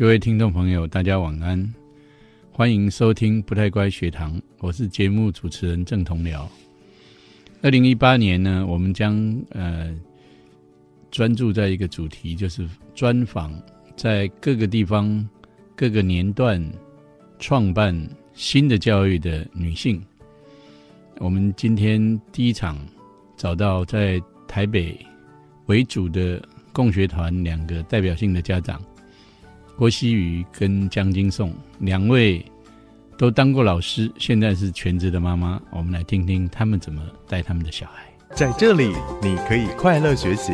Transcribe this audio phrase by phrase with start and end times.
[0.00, 1.74] 各位听众朋友，大家晚安，
[2.50, 6.48] 欢迎收听不太乖学堂，我是节目主持人郑同僚。
[7.60, 9.14] 二零一八年呢，我们将
[9.50, 9.94] 呃
[11.10, 13.52] 专注在一个主题，就是专访
[13.94, 15.28] 在各个地方、
[15.76, 16.66] 各个年段
[17.38, 17.94] 创办
[18.32, 20.02] 新的教育的女性。
[21.18, 22.78] 我们今天第一场
[23.36, 24.98] 找到在台北
[25.66, 28.80] 为主的共学团两个代表性的家长。
[29.80, 32.44] 郭希宇跟江金颂两位
[33.16, 35.58] 都当过老师，现在是全职的妈妈。
[35.70, 38.02] 我们来听听他们怎么带他们的小孩。
[38.34, 40.52] 在这里，你可以快乐学习；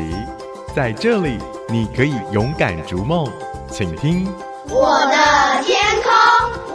[0.76, 1.38] 在这里，
[1.68, 3.28] 你可以勇敢逐梦。
[3.68, 4.24] 请听
[4.68, 5.16] 我的
[5.64, 6.12] 天空，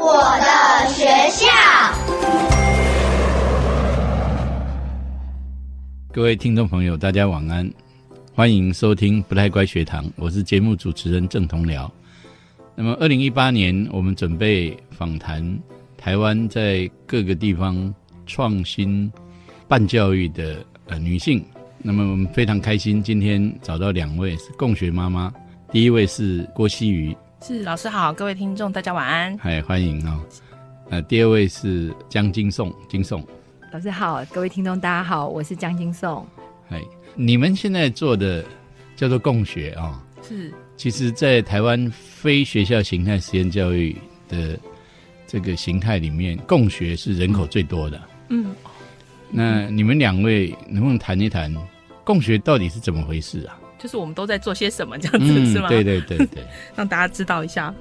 [0.02, 1.47] 我的学校。
[6.11, 7.72] 各位听众朋友，大家晚安，
[8.36, 11.89] 欢迎收听不太乖学堂，我是节目主持人郑同僚。
[12.73, 15.59] 那么，二零一八年，我们准备访谈
[15.97, 17.94] 台湾在各个地方
[18.25, 19.11] 创新
[19.67, 21.44] 办教育的呃女性。
[21.77, 25.31] 那么，我们非常开心，今天找到两位是共学妈妈。
[25.72, 30.19] 第一位是郭希瑜，是老师好，各位听众大家晚安，嗨，欢迎啊。
[30.89, 33.25] 呃，第二位是江金颂，金颂，
[33.72, 36.25] 老师好，各位听众大家好，我是江金颂。
[36.67, 36.81] 嗨，
[37.16, 38.44] 你们现在做的
[38.95, 40.02] 叫做共学啊？
[40.22, 40.53] 是。
[40.77, 43.95] 其实，在台湾非学校形态实验教育
[44.27, 44.58] 的
[45.27, 48.02] 这个形态里面，共学是人口最多的。
[48.30, 48.55] 嗯，
[49.30, 51.53] 那你们两位能不能谈一谈
[52.03, 53.59] 共学到底是怎么回事啊？
[53.77, 55.67] 就是我们都在做些什么，这样子是吗？
[55.69, 56.44] 对对对对，
[56.75, 57.73] 让大家知道一下。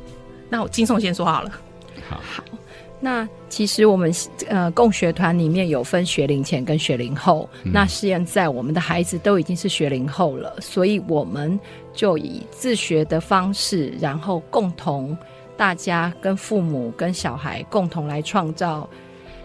[0.48, 1.50] 那我金颂先说好了。
[2.08, 2.20] 好。
[2.34, 2.44] 好。
[3.02, 4.12] 那其实我们
[4.46, 7.48] 呃共学团里面有分学龄前跟学龄后。
[7.64, 11.58] 那现在我们的孩子都已经是学龄后了，所以我们
[11.92, 15.16] 就以自学的方式，然后共同
[15.56, 18.88] 大家跟父母跟小孩共同来创造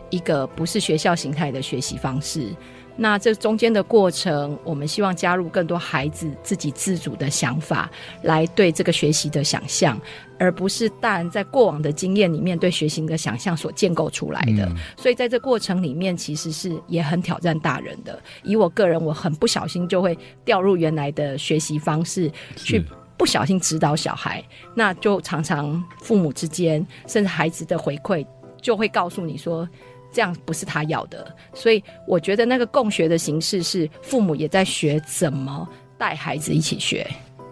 [0.09, 2.49] 一个不是学校形态的学习方式。
[2.97, 7.89] 那这中间的过程，我们希望加入更多孩子自己自主的想法，
[8.21, 9.99] 来对这个学习的想象，
[10.39, 14.71] 而不是大人在过往的经验里面对学习的想象所建构出来的。
[14.95, 18.17] 所以在这过程里面，其实是也很挑战大人的。
[18.43, 22.81] 以我个人，我很不小心就会掉入原来的学习方式，去
[23.17, 24.41] 不小心指导小孩，
[24.73, 28.25] 那就常常父母之间，甚至孩子的回馈，
[28.61, 29.67] 就会告诉你说。
[30.15, 35.67] 这样不是他要的，所以我觉得那个共学的形式是父母也在学怎么
[35.97, 37.05] 带孩子一起学。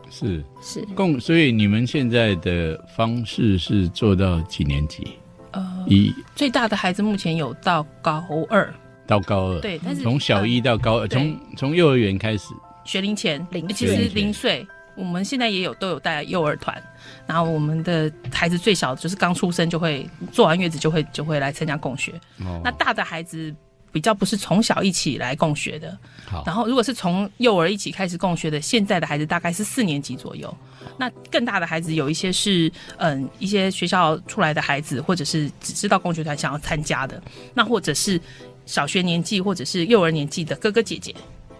[0.09, 0.41] 是。
[0.61, 0.79] 是。
[0.95, 5.05] 共，所以你们现在的方式是做到几年级？
[5.51, 8.73] 呃，一最大的孩子目前有到高二，
[9.05, 9.59] 到高二。
[9.59, 12.53] 对，但是从小一到高二，从从幼儿园开始，
[12.85, 14.65] 学龄前零，其实零岁。
[14.95, 16.81] 我们现在也有都有带幼儿团，
[17.25, 22.11] 然后我们的孩子最小就是刚出生就会做完月子就会就会来参加共学。
[22.39, 23.53] 哦，那大的孩子
[23.91, 25.97] 比较不是从小一起来共学的。
[26.25, 30.55] 好，然后如果是从幼儿一起开始共学的，现在的孩子大概是四年级左右。
[30.97, 37.21] 那更大的孩子有一些是嗯一些学校出来的孩子，或者是只知道共学团想要参加的，
[37.55, 38.19] 那或者是
[38.65, 41.15] 小学年纪或者是幼儿年纪的哥哥姐姐。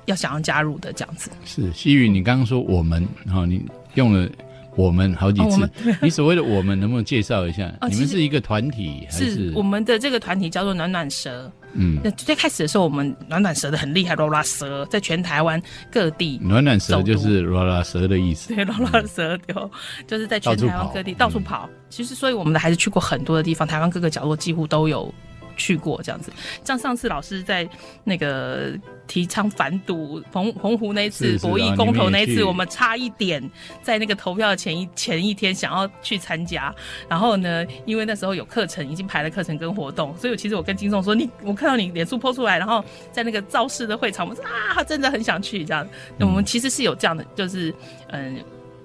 [0.05, 3.63] 要想要加入的这样子是西雨，你刚刚说我们，然后你
[3.95, 4.29] 用了
[4.75, 5.69] 我们好几次，
[6.01, 7.71] 你所谓的我们能不能介绍一下？
[7.89, 9.51] 你们是一个团体还是？
[9.55, 11.51] 我们的这个团体叫做暖暖蛇。
[11.75, 15.59] 嗯，那最开始的时候，我们暖暖蛇的很厉害，罗拉蛇在全台湾
[15.91, 16.39] 各地。
[16.41, 18.53] 暖暖蛇就是罗拉蛇的意思。
[18.53, 19.71] 对，罗拉蛇就
[20.05, 21.67] 就是在全台湾各地到处跑。
[21.89, 25.11] 其实，所以我们的孩子去过很多的地方，台湾各个角落几乎都有。
[25.55, 26.31] 去过这样子，
[26.63, 27.67] 像上次老师在
[28.03, 28.71] 那个
[29.07, 33.41] 提倡反赌澎澎湖那一次博弈公投那一次，我们差一点
[33.81, 36.73] 在那个投票的前一前一天想要去参加，
[37.07, 45.87] 然后呢，因为那时候有课程已经排了课程跟活动，所以其实我跟金总说，你我看到你脸书泼出来，然后在那个造势的会场，我说啊，真的很想去这样。
[46.17, 47.73] 那我们其实是有这样的，就是
[48.07, 48.35] 嗯，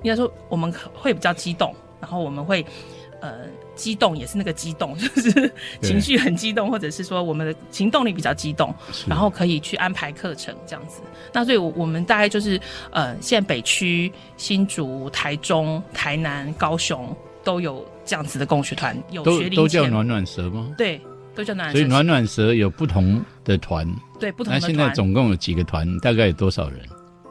[0.03, 2.65] 应该说我们会比较激动，然后我们会
[3.21, 3.39] 呃。
[3.79, 8.75] 激动也是那个激动， 就是情绪很激动，或者是说我们的行动力比较激动，
[9.07, 11.01] 然后可以去安排课程这样子。
[11.33, 12.61] 那所以，我我们大概就是
[12.91, 20.75] 呃，现在北区、新竹、台中、台南、高雄都有这样子的共学团，有学都叫暖暖蛇吗？
[20.77, 21.01] 对，
[21.37, 21.71] 都叫暖。
[21.71, 23.87] 所以暖暖蛇有不同的团，
[24.19, 24.61] 对不同的团。
[24.61, 25.87] 那现在总共有几个团？
[26.01, 26.81] 大概有多少人？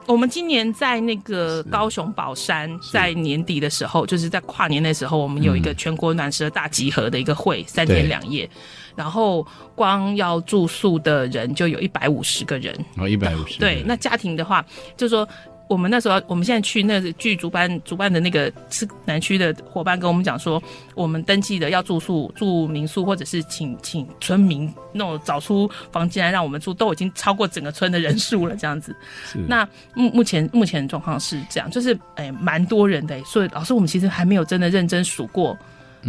[0.08, 8.50] 我们今年在那个高雄宝山，在年底的时候，就是在跨年的时候，我们有一个全国暖蛇大集合的一个会，三天两夜，
[8.96, 9.46] 然后
[9.76, 13.60] 光要住宿的人就有一百五十个人，哦，一百五十。
[13.60, 14.66] 对，那家庭的话，
[14.96, 15.28] 就是说
[15.68, 20.62] 我们那时候，我们现在去那个剧主办主办的那个是南区的伙伴跟我们讲说，
[20.96, 28.96] 我们登记的要住宿住民宿，或者是请请村民那种找出房间来让我们住，都已经超过整个村的人数了，这样子。
[29.26, 35.58] 是那目目前目前状况是这样，就是哎蛮多人的，所以老师我们其实还没有真的认真数过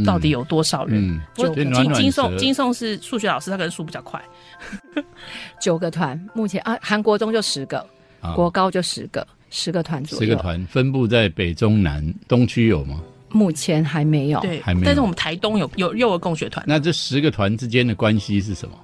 [0.06, 1.02] 到底有多少人。
[1.02, 4.22] 嗯，不过所以暖暖金金颂蛇金颂是数学老师，他可能数比较快。
[5.60, 7.84] 九个团，目前啊，韩国中就十个，
[8.20, 10.24] 啊国高就十个，十个团左右。
[10.24, 13.02] 十个团分布在北中南东区有吗？
[13.30, 14.40] 目前还没有。
[14.40, 16.64] 对还没有，但是我们台东有有幼儿共学团。
[16.66, 18.74] 那这十个团之间的关系是什么？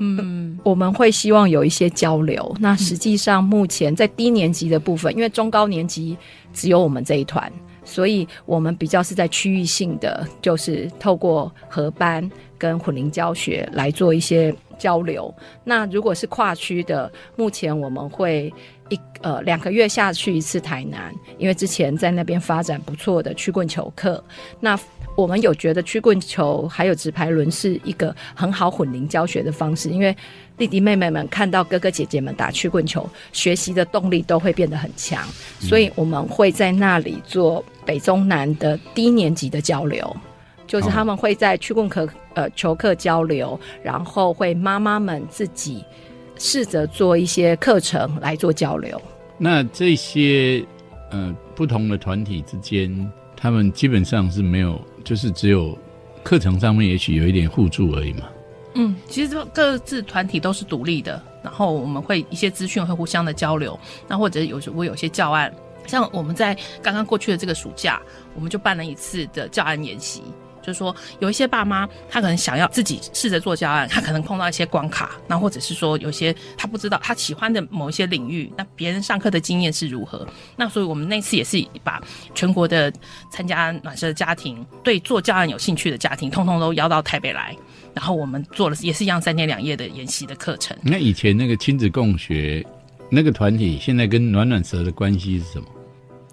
[0.00, 2.54] 嗯，我们会希望有一些交流。
[2.60, 6.16] 那实际上目前在低年级的部分，因为中高年级
[6.52, 7.52] 只有我们这一团，
[7.84, 15.34] 所以我们比较是在区域性的，就是透过合班跟混龄教学来做一些交流。
[15.64, 18.54] 那如果是跨区的，目前我们会
[18.88, 24.22] 一呃两个月下去一次台南，因为之前在那边发展不错的曲棍球课。
[24.60, 24.78] 那
[25.16, 30.16] 我们有觉得曲棍球还有直排轮是一个很好混龄教学的方式，因为
[30.56, 35.26] 弟弟妹妹们看到哥哥姐姐们打曲棍球，学习的动力都会变得很强，
[35.58, 40.16] 所以我们会在那里做北中南的低年级的交流。
[40.68, 45.82] 就是他们会在曲棍课呃球课交流，然后会妈妈们自己
[46.38, 49.00] 试着做一些课程来做交流。
[49.36, 50.64] 那这些
[51.10, 55.76] 呃不同的团体之间，他们基本上是没有，就是只有
[56.22, 58.22] 课程上面也许有一点互助而已嘛。
[58.74, 65.52] 嗯，其实各自团体都是独立的，然后我们会一些资讯会互相的交流，那或者有时我有些教案，
[65.86, 68.00] 像我们在刚刚过去的这个暑假，
[68.34, 70.22] 我们就办了一次的教案演习。
[70.68, 80.28] 就是说，有一些爸妈他可能想要自己试着做教案，他可能碰到一些关卡，那或者是说有些他不知道他喜欢的某一些领域，那别人上课的经验是如何？
[80.56, 82.02] 那所以我们那次也是把
[82.34, 82.92] 全国的
[83.30, 87.56] 参加暖社的家庭，对做教案有兴趣的家庭，通通都邀到台北来，
[87.94, 90.76] 然后我们做了也是一样三天两夜的研习的课程。
[90.82, 92.62] 那以前那个亲子共学
[93.08, 95.66] 那个团体，现在跟暖暖蛇的关系是什么？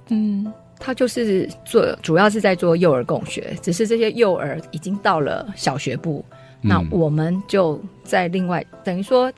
[0.09, 6.23] 嗯，他就是做，主要是在做幼儿共学，只是这些幼儿已经到了小学部，
[6.61, 9.31] 那嗯我们就在另外等于说，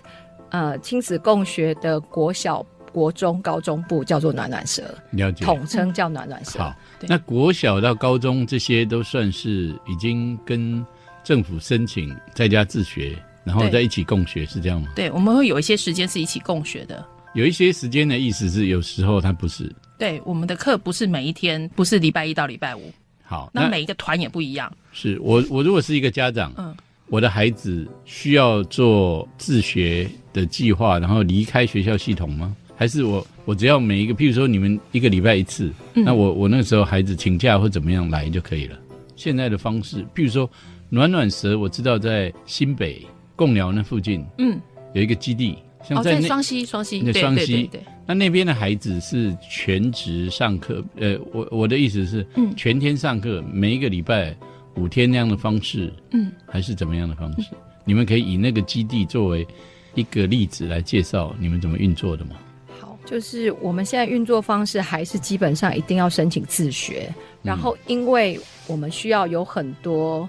[0.50, 5.46] 呃，亲子共学的国小、国中、高中部叫做暖暖蛇，了解。
[5.46, 6.60] 统称叫暖暖蛇。
[6.60, 10.86] 好，那国小到高中这些都算是已经跟
[11.24, 14.90] 政府申请在家自学，然后在一起共学，是这样吗？
[14.96, 17.06] 对，我们会有一些时间是一起共学的。
[17.34, 19.72] 有一些时间的意思是，有时候它不是。
[19.98, 22.92] 对，我们的课不是每一天，不是礼拜一到礼拜五，
[23.24, 24.72] 好，那每一个团也不一样。
[24.92, 26.76] 是我我如果是一个家长，嗯，
[27.08, 32.56] 我的孩子需要做自学的计划，然后离开学校系统吗？
[32.76, 38.78] 还是我我只要每一个，譬如说你们一个礼拜一次，嗯那我我那时候孩子请假或怎么样来就可以了。
[39.16, 40.48] 现在的方式，譬如说
[40.90, 43.04] 暖暖蛇，我知道在新北
[43.36, 44.60] 贡寮那附近嗯，
[44.94, 45.58] 有一个基地，
[45.88, 54.36] 像哦，在双溪，双溪，对对双溪对对，那那边的孩子是全职上课，呃，我我的意思是，嗯全天上课，每一个礼拜
[54.76, 57.50] 五天那样的方式，嗯，还是怎么样的方式？
[57.86, 59.48] 你们可以以那个基地作为
[59.96, 62.32] 一个例子来介绍你们怎么运作的吗？
[62.80, 67.10] 好，就是我们现在运作方式还是基本上一定要申请自学，
[67.42, 70.28] 然后因为我们需要有很多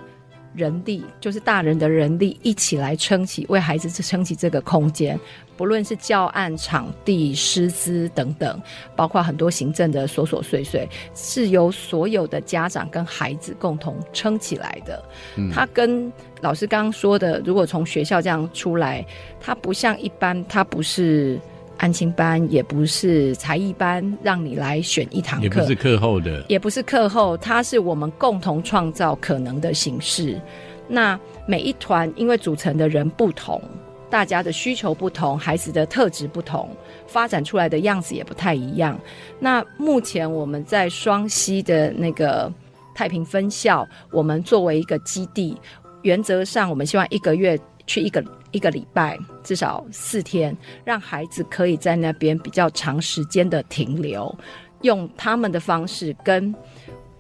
[0.59, 5.19] 人力，就是大人的人力一起来撑起为孩子撑起这个空间，
[5.57, 8.61] 不论是教案、场地、师资等等，
[8.97, 15.03] 包括很多行政的琐琐碎碎，是由所有的家长跟孩子共同撑起来的。
[15.37, 19.07] 嗯它跟老师刚刚说的，如果从学校这样出来，
[19.41, 21.39] 他不像一般，他不是
[21.79, 30.41] 安亲班，也不是才艺班，让你来选一堂课，也不是课后的，也不是课后，它是我们共同创造可能的形式。
[30.87, 33.63] 那每一团因为组成的人不同，
[34.11, 36.69] 大家的需求不同，孩子的特质不同，
[37.07, 38.99] 发展出来的样子也不太一样。
[39.39, 42.53] 那目前我们在双溪的那个
[42.95, 45.57] 太平分校，我们作为一个基地，
[46.03, 54.35] 原则上我们希望一个月去一个一个礼拜，至少四天，让孩子可以在那边比较长时间的停留，
[54.83, 56.55] 用他们的方式跟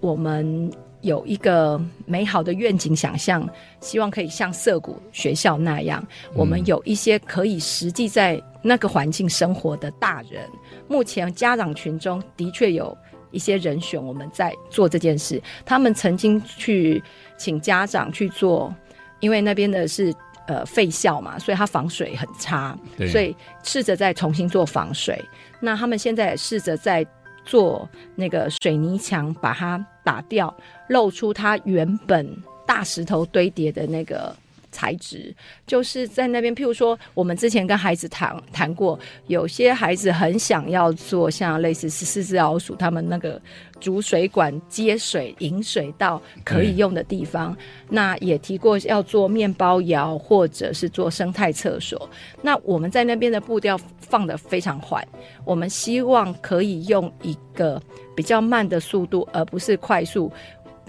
[0.01, 0.71] 我们
[1.01, 3.49] 有一个美好的愿景想象，
[3.81, 6.05] 希望可以像涩谷学校那样，
[6.35, 10.49] 我们有一些可以实际在那个环境生活的大人。
[10.89, 12.97] 目前家长群中的确有
[13.31, 15.41] 一些人选，我们在做这件事。
[15.67, 17.03] 他们曾经去
[17.37, 18.75] 请家长去做，
[19.21, 20.13] 因为那边的是
[20.49, 25.23] 呃废校嘛，所以它防水很差，对所以试着再重新做防水。
[25.61, 27.07] 那他们现在也试着在
[27.45, 30.53] 做那个水泥墙，把它打掉，
[30.89, 32.27] 露出它原本
[32.67, 34.35] 大石头堆叠的那个
[34.79, 35.35] 材质，
[35.67, 36.55] 就是在那边。
[36.55, 43.41] 譬如说，我们之前跟孩子谈谈过，有些孩子很想要做像类似十四只老鼠他们那个
[43.81, 47.57] 主水管接水引水到可以用的地方。
[47.89, 52.09] 那也提过要做面包窑，或者是做生态厕所。
[52.41, 55.05] 那我们在那边的步调放得非常缓，
[55.45, 57.83] 我们希望可以用一个
[58.15, 60.33] 比较慢的速度，而不是快速。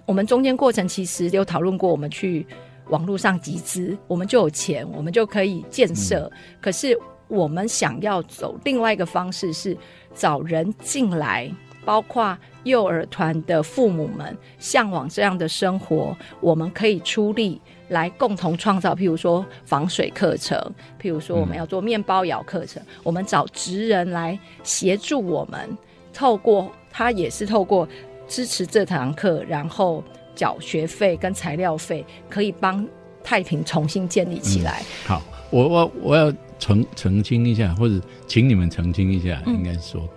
[0.06, 2.46] 我们中间过程其实有讨论过，我们去
[2.90, 6.32] 网络上集资，我们就有钱，我们就可以建设。
[6.60, 9.78] 可是我们想要走另外一个方式，是
[10.14, 11.52] 找人进来，
[11.86, 20.60] 包括幼儿团的父母们向往这样的生活，我们可以出力来共同创造，譬如说防水课程，
[21.00, 25.70] 譬如说我们要做面包窑课程，我们找职人来协助我们，
[26.12, 27.88] 透过他也是透过
[28.28, 30.04] 支持这堂课，然后
[30.40, 32.88] 缴学费跟材料费，可以帮
[33.22, 34.82] 太平重新建立起来。
[35.06, 40.10] 好，我我我要澄澄清一下，或者请你们澄清一下，嗯应该是说，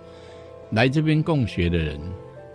[0.69, 1.99] 来这边共学的人，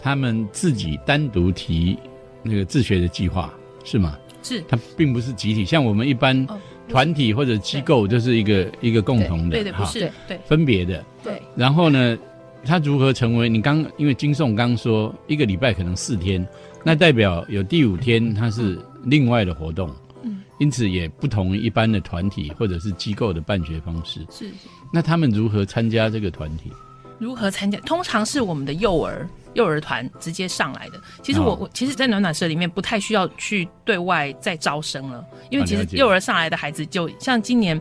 [0.01, 1.99] 他们自己单独提
[2.43, 3.53] 那个自学的计划
[3.85, 4.19] 是吗？
[4.43, 6.59] 是他并不是集体，像我们一般哦，
[6.89, 11.05] 团体或者机构就是一个一个共同的，对对，不是对，分别的。
[11.23, 12.17] 对，然后呢，
[12.65, 13.47] 他如何成为？
[13.47, 16.47] 你刚因为金颂刚说一个礼拜可能四天，
[16.89, 24.27] 那代表有第五天它是另外的活动，嗯，因此也不同于一般的团体或者是机构的办学方式。
[24.31, 24.51] 是
[24.91, 26.73] 那他们如何参加这个团体？
[27.19, 27.79] 如何参加？
[27.81, 30.99] 通常是我们的幼儿幼儿团直接上来的。
[31.23, 37.79] 其实我、哦我其实，在暖暖社里面不太需要去对外再招生了，因为其实幼儿上来的孩子就像今年，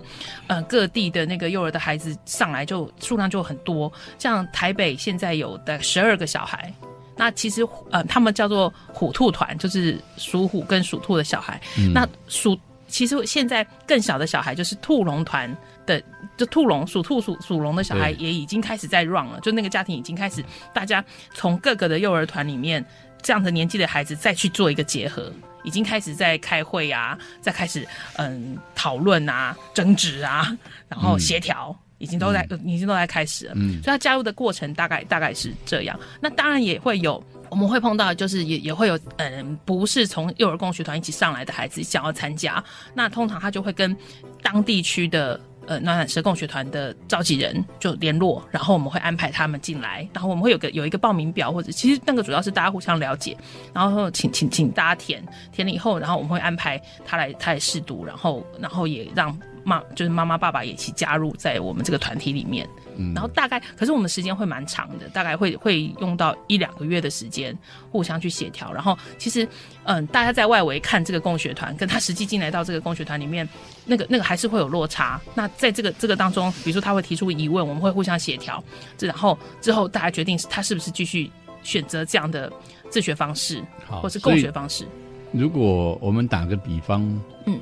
[0.47, 3.89] 呃，各地的那个幼儿的孩子上来就数量就很多。
[4.17, 6.73] 像台北现在有的十二个小孩。
[7.17, 11.59] 那其实，呃，他们叫做虎兔团，就是属虎跟属兔的小孩。
[11.77, 12.57] 嗯那属
[12.87, 15.53] 其实现在更小的小孩就是兔龙团
[15.85, 16.01] 的，
[16.37, 20.43] 就兔龙属兔属属龙的小孩也已经开始在 run 了，就那个家庭已经开始，
[20.73, 22.85] 大家从各个的幼儿团里面
[23.21, 25.31] 这样的年纪的孩子再去做一个结合。
[25.63, 30.47] 已经开始在开会啊，再开始嗯讨论啊、争执啊，
[30.87, 33.53] 然后协调，已经都在、已经都在开始了。
[33.55, 35.99] 嗯所以他加入的过程大概大概是这样。
[36.21, 42.63] 那当然也会有，我们会碰到，就是也也会有，嗯，不是从幼儿共学团一起上来的孩子想要参加，
[42.93, 43.95] 那通常他就会跟
[44.41, 45.39] 当地区的。
[45.69, 53.35] 呃，暖暖社共学团的召集人就联络，然后我们会安排他们进来，然后我们会有个有一个报名表，或者其实那个主要是大家互相了解，
[53.73, 59.37] 然后请请请大家填，填了以后，然后我们会安排他来他来试读，然后然后也让
[59.67, 67.55] 妈就是妈妈爸爸也一起加入在我们这个团体里面，嗯然后大概可是我们的时间会蛮长的，大概会会用到一两个月的时间
[67.91, 69.45] 互相去协调，然后其实
[69.83, 73.47] 嗯大家在外围看这个共学团，跟他实际进来到这个共学团里面，
[73.85, 75.19] 那个那个还是会有落差。
[75.35, 78.63] 那在这个这个当中，比如说他会提出疑问，我们会互相协调，
[78.97, 81.29] 这然后之后大家决定他是不是继续
[81.61, 82.49] 选择这样的
[82.89, 84.87] 自学方式，或是共学方式。
[85.33, 87.01] 如果我们打个比方，
[87.45, 87.59] 嗯，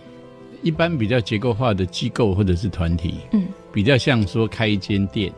[0.65, 5.31] 一般比较结构化的机构或者是团体，嗯，比较像说开一间店，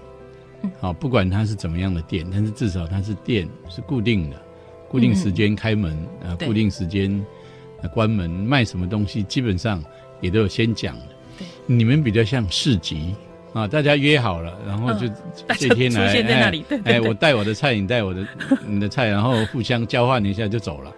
[0.63, 4.41] 嗯，好，不管它是怎么样的店，但是至少它是店是固定的，
[4.87, 5.91] 固定时间开门，
[6.23, 6.47] 啊、对。
[6.47, 7.21] 固定时间、
[7.81, 9.83] 呃关门，卖什么东西基本上
[10.21, 11.05] 也都有先讲的。
[11.37, 13.13] 对，你们比较像市集
[13.51, 15.09] 啊，大家约好了，然后就
[15.59, 18.25] 这天来，哎我带我的菜，你带我的
[18.65, 20.89] 你的菜，然后互相交换一下就走了。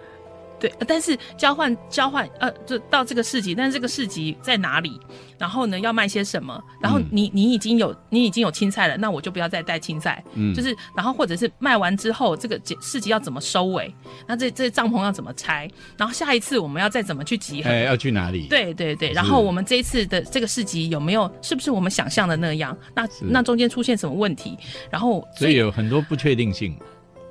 [0.60, 5.00] 对，但是交换交换呃，就到这个市集，但是这个市集在哪里？
[5.38, 6.62] 然后呢，要卖些什么？
[6.82, 10.22] 然后嗯你你已经有你已经有青菜了，那我就不要再带青菜。
[10.34, 13.92] 嗯，就是，然后或者是卖完之后，这个市集要怎么收尾？
[14.26, 15.66] 那这这帐篷要怎么拆？
[15.96, 17.70] 然后下一次我们要再怎么去集合？
[17.70, 22.76] 哎，要去哪里？，对对对，然后我们这一次的这个市集有没有是不是我们想象的那样？
[22.94, 24.58] 那那中间出现什么问题？
[24.90, 26.76] 然后所以有很多不确定性。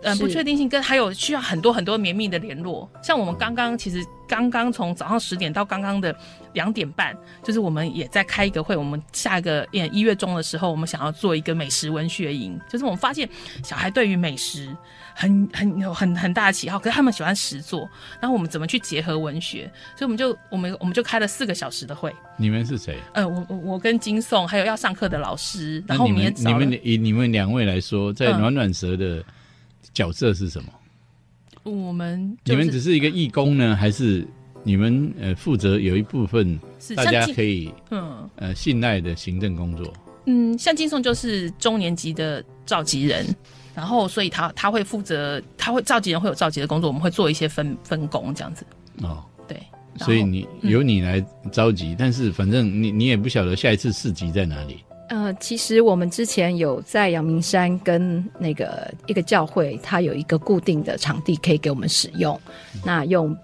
[0.01, 2.89] 呃，不确定性跟还有需要很多很多绵密的联络。
[3.01, 6.15] 像我们刚刚其实刚刚从早上十点到刚刚的
[6.53, 8.75] 两点半，就是我们也在开一个会。
[8.75, 13.27] 我们下一个呃一月中的时候，我们想要做一个美食文学营，就是我们发现
[13.63, 14.75] 小孩对于美食
[15.13, 17.89] 很很有很很大的喜好，可是他们喜欢实做，
[18.21, 19.69] 然后我们怎么去结合文学？
[19.97, 22.13] 所以我们就我们我们就开了四个小时的会。
[22.37, 22.97] 你们是谁？
[23.13, 29.21] 呃，我我我跟金颂还有要上课的老师，那然后我们也你们找你们以你们两位来说，在嗯暖暖蛇的
[29.93, 30.69] 角色是什么？
[31.63, 34.25] 我们、就是、你们只是一个义工呢，还是
[34.63, 36.59] 你们呃负责有一部分
[36.95, 39.93] 大家可以嗯呃信赖的行政工作。
[40.25, 43.25] 嗯，像金颂就是中年级的召集人，
[43.75, 48.65] 然后所以他他会负责，他会召集人会有召集的工作，我们会做一些分分工这样子。
[49.01, 49.59] 哦，对，
[49.97, 54.79] 所以你由你来召集，但是反正你你也不晓得下一次市集在哪里。
[55.09, 62.39] 呃，其实我们之前有在阳明山跟那个一个教会，它有一个固定的场地可以给我们使用，
[62.85, 63.35] 那用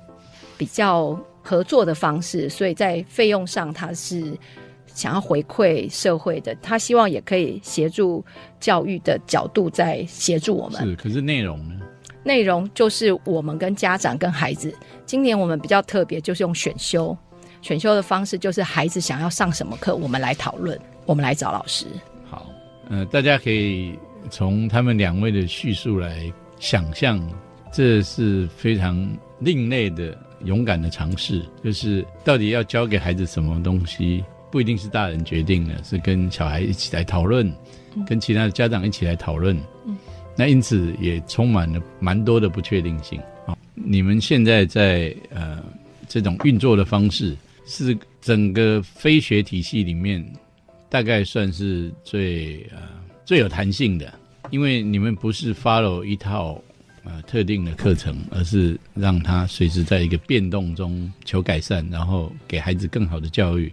[0.58, 4.38] 比较合作的方式，所以在费用上它是
[4.86, 8.24] 想要回馈社会的，他希望也可以协助
[8.60, 10.82] 教育的角度在协助我们。
[10.82, 11.82] 是，可是内容呢？
[12.24, 14.74] 内容就是我们跟家长跟孩子，
[15.06, 17.16] 今年我们比较特别，就是用选修，
[17.62, 21.86] 选修的方式就是孩子想要上什么课，我们来讨论，我们来找老师。
[22.30, 22.50] 好，
[22.90, 23.98] 呃，大家可以
[24.30, 27.22] 从他们两位的叙述来想象，
[27.72, 29.08] 这是非常
[29.40, 31.44] 另类的、勇敢的尝试。
[31.64, 37.52] 就是到底要教给孩子什么东西，不一定是大人决定的，是跟小孩一起来讨论，
[38.08, 39.58] 跟其他的家长一起来讨论。
[40.38, 43.56] 那因此也充满了蛮多的不确定性啊！
[43.74, 45.64] 你们现在在呃
[46.10, 50.22] 这种运作的方式，是整个非学体系里面
[50.96, 52.78] 大概算是最呃
[53.26, 54.14] 最有弹性的，
[54.50, 56.64] 因为你们不是 follow 一套
[57.04, 63.70] 呃特定的课程，而是让他随时在一个变动中求改善，然后给孩子更好的教育，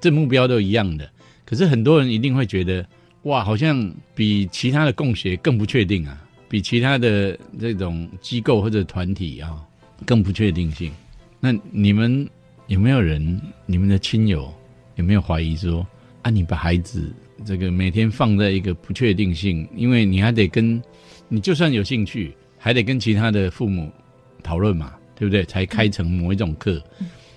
[0.00, 1.06] 这目标都一样的。
[1.44, 2.82] 可是很多人一定会觉得，
[3.24, 6.18] 哇，好像比其他的共学更不确定啊，
[6.48, 9.54] 比其他的这种机构或者团体啊
[10.06, 10.90] 更不确定性。
[11.40, 12.26] 那你们
[12.68, 14.50] 有没有人，你们的亲友
[14.94, 15.86] 有没有怀疑说，
[16.24, 17.12] 啊，你把孩子
[17.44, 20.82] 这个每天放在一个不确定性，因为你还得跟，
[21.28, 23.92] 你就算有兴趣，还得跟其他的父母
[24.42, 25.44] 讨论嘛，对不对？
[25.44, 26.82] 才开成某一种课，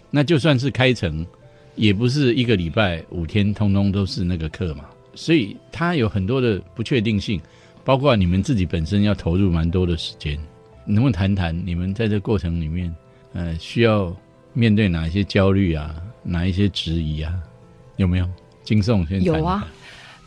[0.10, 1.28] 那就算是开成，
[1.76, 7.42] 也不是一个礼拜五天通通都是那个课嘛，所以它有很多的不确定性，
[7.84, 10.40] 包括你们自己本身要投入蛮多的时间，
[10.86, 12.96] 能不能谈谈你们在这过程里面，
[13.34, 14.16] 呃，需要
[14.54, 17.38] 面对哪一些焦虑啊，哪一些质疑啊，
[17.98, 18.30] 有没有？
[19.22, 19.68] 有啊，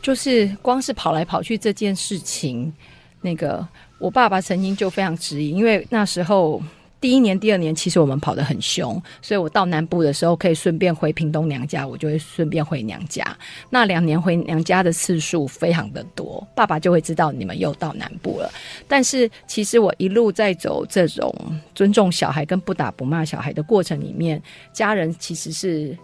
[0.01, 2.73] 就是光是跑来跑去这件事情，
[3.21, 3.65] 那个
[3.99, 6.59] 我爸爸曾经就非常质疑，因为那时候
[6.99, 13.23] 第一年、第二年，其实我们跑得很凶，所以我到南部的时候可以顺便回屏东娘家，我就会顺便回娘家。
[13.69, 18.51] 那两年回娘家的次数非常的多，爸爸就会知道你们又到南部了。
[18.87, 21.33] 但是其实我一路在走这种
[21.75, 24.41] 尊重小孩跟不打不骂小孩的过程里面，
[24.73, 25.95] 家人其实是。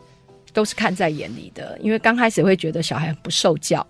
[0.54, 3.86] 都是看在眼里的，因为刚开始会觉得小孩很不受教，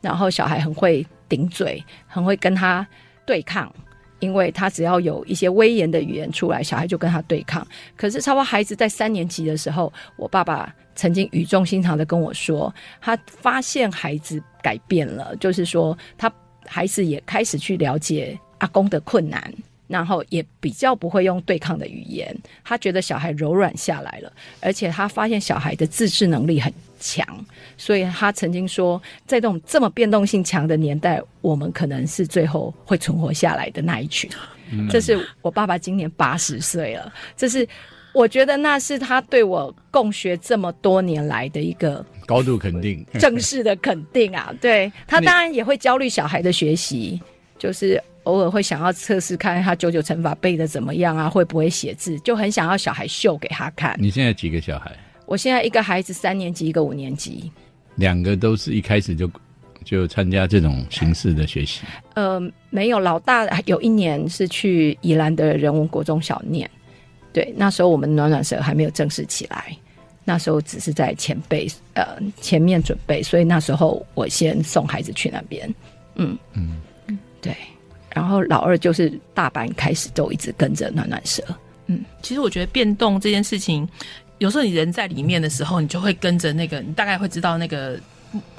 [0.00, 2.86] 然后小孩很会顶嘴，很会跟他
[3.26, 3.72] 对抗，
[4.20, 7.66] 因为他只要有一些威严的语言出来，小孩就跟他对抗。
[7.96, 16.32] 可是，差不多孩子在三年级的时候，我爸爸曾经语重心长的跟我说，他发现孩子改变了，就是说他
[16.66, 19.52] 孩子也开始去了解阿公的困难。
[19.92, 27.26] 然后也比较不会用对抗的语言，他觉得小孩柔软下来了，而且他发现小孩的自制能力很强，
[27.76, 34.30] 所以他曾经说，在这种这么变动性强的年代，我们可能是最后会存活下来的那一群。
[34.88, 37.68] 这是我爸爸今年八十岁了，这是
[38.14, 44.54] 我觉得那是他对我共学这么多年来的一个高度肯定，正式的肯定啊。
[44.58, 47.20] 对他当然也会焦虑小孩的学习，
[47.58, 48.02] 就是。
[48.24, 53.96] 偶尔会想要测试看他九九乘法背的怎么样啊，会不会写字，就很想要小孩秀给他看。
[53.98, 54.90] 你现在几个小孩？
[55.26, 57.50] 我现在一个孩子三年级，一个五年级，
[57.96, 59.30] 两个都是一开始就
[59.84, 61.82] 就参加这种形式的学习。
[62.14, 66.70] 呃，没有，老大有一年是去宜兰的人文国中小念，
[67.32, 69.76] 对，那时候我们暖暖蛇还没有正式起来，
[70.24, 72.04] 那时候只是在前辈呃
[72.40, 75.74] 前面准备，所以那时候我先送孩子去那边，
[76.16, 77.56] 嗯嗯，对。
[78.14, 81.42] 然后老二就是大班开始都一直跟着暖暖蛇，
[81.86, 83.88] 嗯，其实我觉得变动这件事情，
[84.38, 87.98] 有时候你人在里面的时候，你就会跟着那个，你大概会知道那个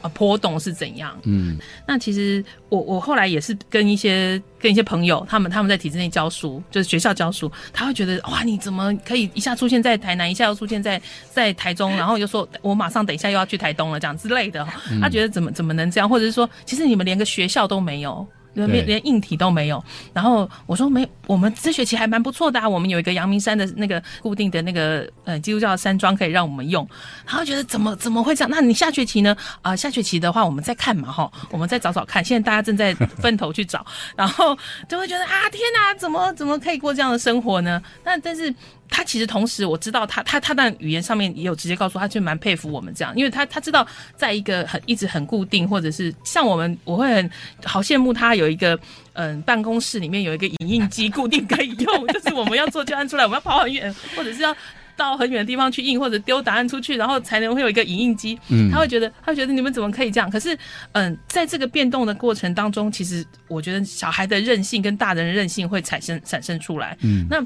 [0.02, 1.18] 呃波动是怎样。
[1.24, 14.68] 嗯，那其实我我后来也是跟一些跟一些朋友，他们他们在体制内教书，就是学校教书，他会觉得哇，你怎么可以一下出现在台南，一下又出现在在台中，然后又说我马上等一下又要去台东了，这样之类的，
[15.02, 18.28] 他觉得怎么怎么能这样，或者是说，其实你们连个学校都没有。
[18.54, 19.84] 连对连硬体都没有。
[20.14, 26.88] 然后我说没，我们这学期还蛮不错的啊，我们有一个阳明山的那个固定的那个呃基督教的山庄可以让我们用。
[27.26, 28.50] 然后觉得怎么怎么会这样？
[28.52, 29.36] 那你下学期呢？
[29.62, 32.24] 啊、下学期的话我们再看嘛哈，我们再找找看。
[32.24, 33.86] 现在大家正在 分头去找，
[34.16, 37.82] 然后就会觉得啊天哪，怎么怎么可以过这样的生活呢？
[38.04, 38.54] 那但是。
[38.94, 47.30] 他其实同时我知道他他他的语言上面也有直接告诉他，就蛮佩服我们这样，因为他他知道在一个很一直很固定，或者是像我们，我会很
[47.64, 48.80] 好羡慕他有一个
[49.14, 54.56] 嗯办公室里面有一个影印机固定可以用，就是我们要做教案出来，我们要跑很远，或者是要。
[54.96, 58.38] 到很远的地方去印，或者丢答案出去，然后才能会有一个影印机。
[58.50, 60.30] 嗯他会觉得，他会觉得你们怎么可以这样？
[60.30, 60.56] 可是，
[60.92, 66.96] 嗯，在这个变动的过程当中，其实我觉得小孩的韧性跟大人的韧性会产生产生出来。
[67.02, 67.44] 嗯那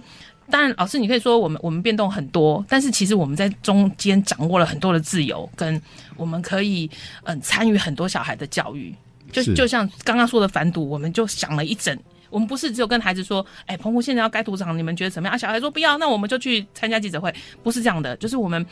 [0.50, 5.82] 当然，老师你可以说我们我们变动很多，但是其实我们在中间掌握了很多的自由，跟
[6.16, 6.90] 我们可以
[7.24, 8.96] 嗯参与很多小孩的教育。
[9.32, 11.98] 就就像刚刚说的反赌，我们就想了一整。
[12.30, 15.34] 我们不是只有跟孩子说，哎、澎湖现在要盖赌场，你们觉得怎么样？
[15.34, 17.34] 啊，小孩说不要，那我们就去参加记者会，
[17.64, 18.16] 不是这样的。
[18.18, 18.66] 就是我们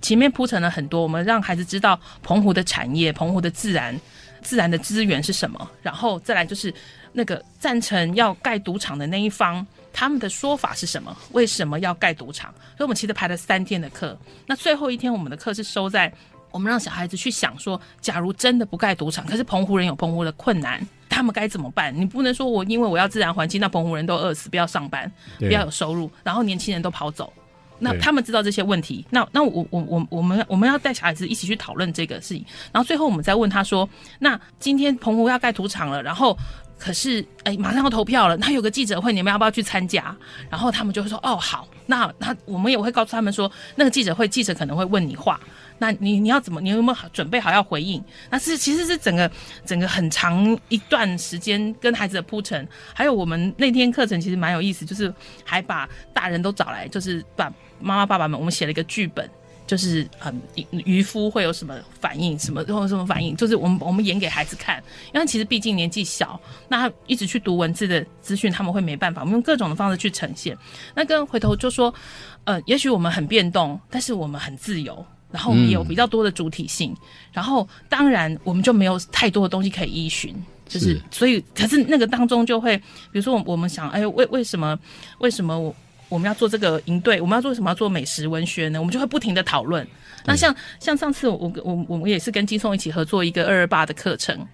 [0.00, 3.98] 前面铺陈了很多，我们让孩子知道澎湖的产业、澎湖的自然、
[4.42, 6.72] 自然的资源是什么，然后再来就是
[7.12, 11.16] 那个赞成要盖赌场的那一方，他们的说法是什么？
[11.32, 12.52] 为什么要盖赌场？
[12.76, 16.12] 所以我们其实排了三天的课，那最后一天我们的课是收在
[16.50, 20.86] 我们让小孩子去想说，假如真的不盖赌场，可是澎湖人有澎湖的困难。
[21.08, 21.94] 他们该怎么办？
[21.94, 27.30] 你不能说我因为我要自然环境，那澎湖人都饿死，不要上班，不要有收入，然后年轻人都跑走。
[27.78, 36.36] 那他们知道这些问题，那那我我我我们我们要带小孩子一起去讨论这个事情，然后最后我们再问他说，那今天澎湖要盖赌场了，然后
[36.80, 40.16] 可是哎马上要投票了，那有个记者会，你们要不要去参加？
[40.48, 45.38] 然后他们就会说哦好，那那我们也会告诉他们说，那个记者会记者可能会问你话，
[45.78, 46.60] 那你你要怎么？
[46.60, 48.02] 你有没有准备好要回应？
[48.30, 49.30] 那是其实是整个
[49.64, 55.12] 整个很长一段时间跟孩子的铺陈，还有我们那天课程其实蛮有意思，就是
[55.44, 59.28] 还把大人都找来，就是把妈妈爸爸们，我们写了一个剧本。
[59.70, 60.42] 就是嗯，
[60.84, 64.82] 渔夫会有什么反应，什么会有什么反应，就是我们我们演给孩子看，
[65.14, 70.58] 因为其实毕竟年纪小，那他一直去读文字的资讯，他们会没办法，我们用各种的方式去呈现。
[70.92, 71.94] 那跟回头就说，
[72.42, 76.92] 呃，也许我们很变动，但是我们很自由，然后我们也有比较多的主体性，
[77.32, 80.34] 然后当然我们就没有太多的东西可以依循。
[80.66, 80.94] 就是。
[80.94, 84.76] 是，所以，可是那个当中就会，比如说，我我们想，哎，为为什么，
[85.18, 85.72] 为什么我
[86.10, 87.18] 我们要做这个营队？
[87.18, 87.70] 我们要做什么？
[87.70, 88.78] 要做美食文学呢？
[88.78, 89.86] 我们就会不停的讨论。
[90.26, 94.46] 那像像上次我我我们也是跟金松一起合作一个二二八的课程。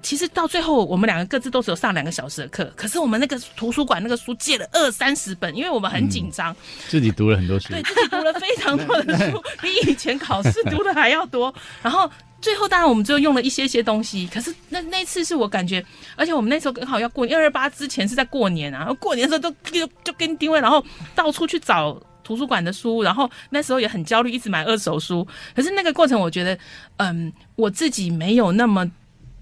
[0.00, 6.54] 其实到最后，我们两个各自都只有上两个小时的课，可是我们那个图书馆那个书借了二三十本，因为我们很紧张，
[6.86, 11.52] 自己读了很多书对，自己读了非常多的书， 比以前考试读的还要多。
[11.82, 12.08] 然后
[12.40, 15.84] 最后当然我们就用了一些些东西，可是那那次是我感觉，
[16.16, 22.00] 而且我们那时候刚好要过年，二二八之前是在过年啊，过年的时候都 就就跟定位，然后到处去找。
[22.24, 25.26] 图书馆的书，然后那时候也很焦虑，一直买二手书。
[25.56, 26.58] 可是那个过程，我觉得，
[26.98, 28.84] 嗯，我自己没有那么，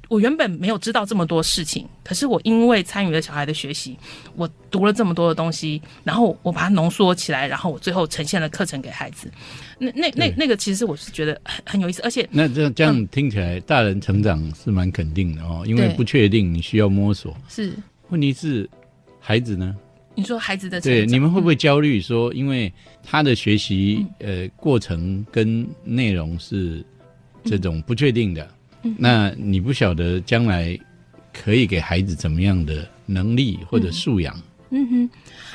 [0.08, 3.96] 我原本没有知道这么多事情，可是我因为参与了小孩的学习，
[4.34, 9.30] 我读了这么多的东西，然后我把它浓缩起来，然后我最后呈现了课程给孩子。
[9.78, 17.36] 那那那那个，其实我是觉得很很有意思，而且那这样这样听起来，大人成长是蛮肯定的哦，因为不确定，你需要摸索。
[17.48, 17.72] 是。
[18.08, 18.68] 问题是，
[19.18, 19.74] 孩子呢？
[20.14, 26.82] 你说孩子的对，你们会不会焦虑说，因为他的学习呃过程跟内容是
[27.44, 28.48] 这种不确定的，
[28.98, 30.78] 那你不晓得将来
[31.32, 34.34] 可以给孩子怎么样的能力或者素养？
[34.70, 35.10] 嗯哼，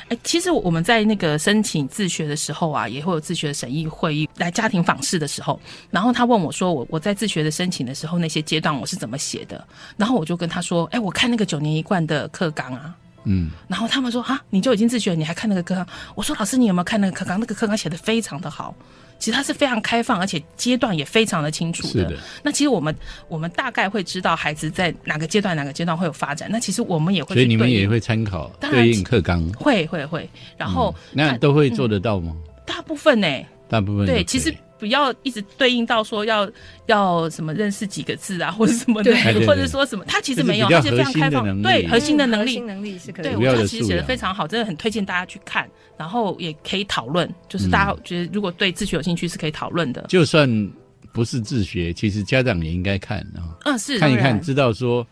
[0.08, 9.67] 哎，其实我们在那个申请自学的时候啊，也会有自学审议会议来家庭访视的时候，然后他问我说我我在自学的申请的时候那些阶段我是怎么写的，
[9.98, 12.96] 然后我就跟他说，哎，我看那个九年一贯的课纲啊。
[13.26, 15.86] 嗯，然后他们说啊，你就已经自学了，你还看那个课纲？
[16.15, 17.39] 我说老师，你有没有看那个课纲？
[17.39, 18.74] 那个课纲写的非常的好，
[19.21, 22.93] 其实它是非常开放，而且阶段也非常的清楚是的，那其实我们
[23.27, 26.49] 我们大概会知道孩子在哪个阶段哪个阶段会有发展。
[26.51, 32.36] 那其实我们也会所以你们也会参考对应课纲，会会会，然后、看那都会做得到吗？
[32.65, 33.27] 大部分呢、
[33.69, 34.51] 大部分对，其实
[34.82, 36.50] 不要一直对应到说要
[36.88, 39.13] 要什么认识几个字啊，或者什么的
[39.46, 42.46] 或者说什么，他其实没有，他其实非常开放，对核心的能力。
[42.46, 42.65] 核心。
[42.65, 43.26] 能力是可以。
[43.26, 50.06] 对，我觉得其实写的非常好，真的很推荐大家去看，然后也可以讨论，就是大家觉得如果对自学有兴趣是可以讨论的。
[50.10, 50.50] 就算
[51.12, 55.06] 不是自学，其实家长也应该看啊、嗯，是看一看，知道说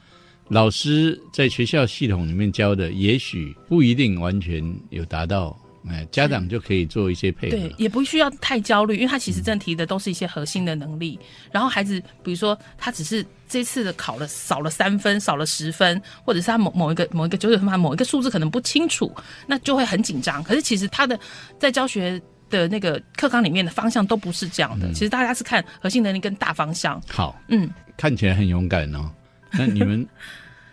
[0.47, 5.55] 老师在学校系统里面教的，也许不一定完全有达到
[5.87, 7.57] 哎，家长就可以做一些配合。
[7.57, 11.17] 对，也不需要太焦虑，因为他其实正提的都是一些核心的能力。
[11.51, 19.13] 然后孩子，比如说他只是这次的考了少了三分，少了十分，或者是他某某一个某一个九九分班某一个数字可能不清楚，
[19.47, 20.43] 那就会很紧张。
[20.43, 21.17] 可是其实他的
[21.57, 24.91] 在教学的那个课纲里面的方向都不是这样的。
[24.91, 27.01] 其实大家是看核心能力跟大方向。
[27.07, 29.09] 好，嗯，看起来很勇敢哦。
[29.51, 30.07] 那你们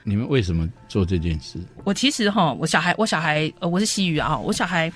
[0.09, 1.59] 你们为什么做这件事？
[1.83, 4.91] 我其实哈，我小孩，我小孩，呃，我是西语啊，我小孩，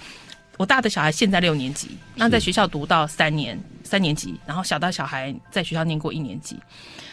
[0.57, 6.57] 我大的小孩现在六年级，那在学校读到三年三年级，然后小的小孩在学校念过一年级。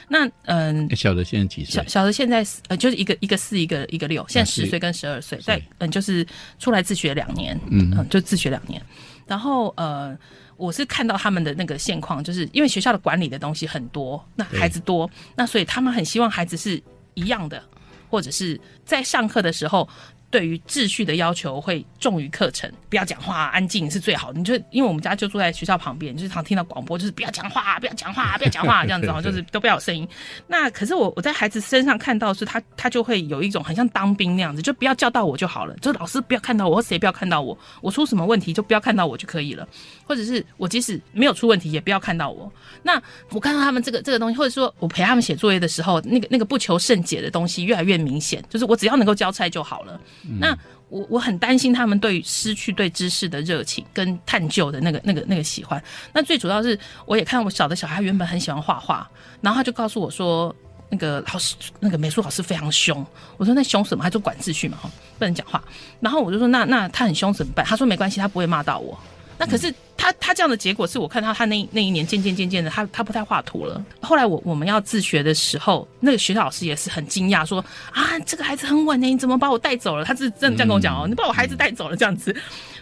[0.08, 1.74] 那嗯，小的现在几岁？
[1.74, 6.24] 小小的现在呃，就是一个一个四，一个一个六，现在十岁跟十二岁，在嗯，就是
[6.60, 8.80] 出来自学两年，嗯嗯，就自学两年。
[9.26, 10.16] 然后呃，
[10.56, 16.80] 我是看到他们的那个现况，就是因为学校的管理的东西很多，那孩子多，那所以他们很希望孩子是
[17.16, 17.62] 一样的，
[18.10, 19.88] 或者是在上课的时候。
[20.30, 24.34] 对于秩序的要求会重于课程，不要讲话，安静是最好。
[24.34, 30.08] 你就因为我们家就住在学校旁边，就是常听到广播，就是不要讲话，不要讲话，不要讲话这样子哦，就 是都不要有声音。
[30.48, 39.68] 那可是我我在孩子身上看到是他他就会有一种很像当兵那样子，就不要叫到我就好了，就老师不要看到我，谁不要看到我，我出什么问题就不要看到我就可以了，
[40.06, 42.52] 或者是我即使没有出问题也不要看到我。
[42.84, 50.00] 那我看到他们这个这个东西，或者说我陪他们写作业的时候，那个那个不求甚解的东西越来越明显，就是我只要能够交差就好了。
[50.40, 50.58] 那
[50.90, 55.82] 我我很担心他们对失去对知识的热情跟探究的那个那个那个喜欢。
[56.14, 59.10] 那最主要是我也看我小的小孩原本很喜欢画画，
[59.42, 60.56] 然后他就告诉我说，
[60.90, 63.06] 那个老师那个美术老师非常凶。
[63.38, 64.04] 我说那凶什么？
[64.04, 64.78] 他就管秩序嘛，
[65.20, 65.62] 不能讲话。
[66.00, 67.66] 然后我就说那那他很凶怎么办？
[67.66, 68.98] 他说没关系，他不会骂到我。
[69.38, 73.84] 那可是他他这样的结果是我看到他那那一年渐渐渐渐的他他不太画图了。
[74.02, 80.04] 后来我我们要自学的时候，那个学校老师也是很惊讶，说啊这个孩子很稳呢，你怎么把我带走了？
[80.04, 82.36] 他是这样这样跟我讲哦，你把我孩子带走了这样子。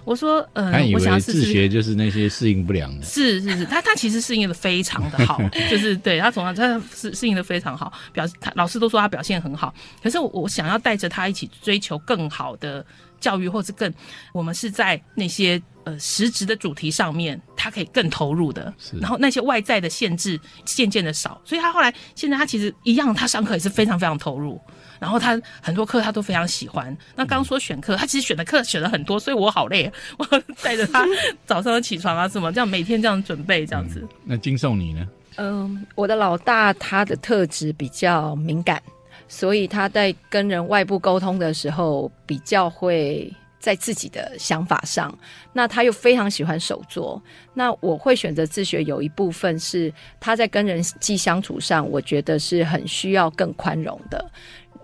[0.06, 3.04] 我说呃，我想自学就是那些适应不良的。
[3.04, 9.74] 是是是，他他其实适应的非常的好， 就是对他从他适适应的非常好，表他老师都说他表现很好。
[10.04, 12.86] 可是我我想要带着他一起追求更好的
[13.26, 13.92] 教育，或是更
[14.34, 15.62] 我们是在那些。
[15.86, 24.60] 呃，实质的主题上面，他可以更投入的，然后那些外在的限制渐渐的少，所以他后来现在他其实一样，他上课也是非常非常投入，
[25.00, 26.98] 然后他很多课他都非常喜欢。
[27.16, 30.26] 那刚说选课，他其实选的课选了很多，所以我好累，我
[30.64, 31.06] 带着他
[31.46, 34.04] 早上起床啊什么，这样每天这样准备这样子。
[34.24, 35.08] 那金颂你呢？
[35.36, 38.82] 嗯，我的老大他的特质比较敏感，
[39.28, 43.32] 所以他在跟人外部沟通的时候比较会。
[43.58, 45.18] 在自己的想法上，
[45.52, 47.20] 那他又非常喜欢手作。
[47.56, 54.24] 那我会选择自学，有一部分是他在跟人际相处上，我觉得是很需要更宽容的。